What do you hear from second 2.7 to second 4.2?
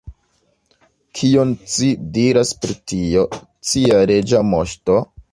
tio, cia